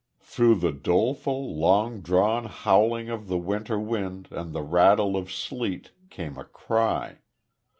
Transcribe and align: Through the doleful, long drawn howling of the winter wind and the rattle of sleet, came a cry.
Through 0.19 0.55
the 0.55 0.71
doleful, 0.71 1.55
long 1.55 1.99
drawn 2.01 2.45
howling 2.45 3.09
of 3.11 3.27
the 3.27 3.37
winter 3.37 3.79
wind 3.79 4.29
and 4.31 4.51
the 4.51 4.63
rattle 4.63 5.15
of 5.15 5.31
sleet, 5.31 5.91
came 6.09 6.39
a 6.39 6.43
cry. 6.45 7.19